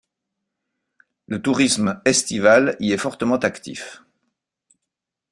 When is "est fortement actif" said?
2.91-4.01